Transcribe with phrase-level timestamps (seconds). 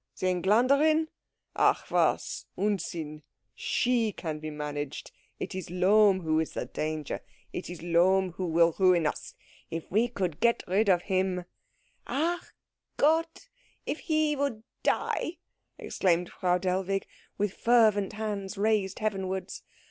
[0.19, 1.09] The Engländerin?
[1.55, 3.21] Ach was Unsinn.
[3.53, 5.11] She can be managed.
[5.39, 7.21] It is Lohm who is the danger.
[7.53, 9.35] It is Lohm who will ruin us.
[9.69, 11.45] If we could get rid of him"
[12.07, 12.51] "Ach
[12.97, 13.47] Gott,
[13.85, 15.33] if he would die!"
[15.77, 17.03] exclaimed Frau Dellwig,
[17.37, 19.61] with fervent hands raised heavenwards.